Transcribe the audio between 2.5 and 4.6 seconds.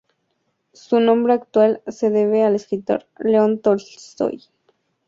escritor León Tolstói.